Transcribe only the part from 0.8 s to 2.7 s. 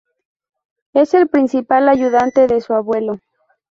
Es el principal ayudante de